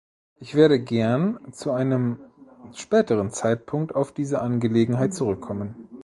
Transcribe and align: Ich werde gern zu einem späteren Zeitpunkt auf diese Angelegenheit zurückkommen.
Ich 0.39 0.55
werde 0.55 0.83
gern 0.83 1.53
zu 1.53 1.73
einem 1.73 2.17
späteren 2.73 3.29
Zeitpunkt 3.29 3.93
auf 3.93 4.11
diese 4.11 4.41
Angelegenheit 4.41 5.13
zurückkommen. 5.13 5.89